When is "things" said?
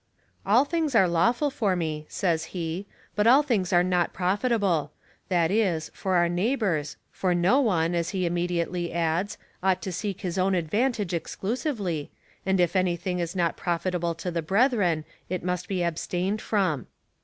0.65-0.95, 3.43-3.71